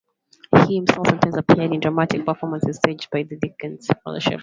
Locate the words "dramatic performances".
1.79-2.77